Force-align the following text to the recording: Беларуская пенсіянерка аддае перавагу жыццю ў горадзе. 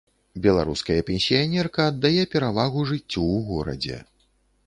Беларуская 0.43 0.95
пенсіянерка 1.09 1.85
аддае 1.91 2.23
перавагу 2.33 2.85
жыццю 2.93 3.21
ў 3.35 3.37
горадзе. 3.51 3.97